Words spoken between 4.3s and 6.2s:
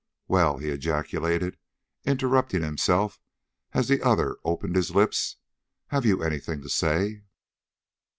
opened his lips, "have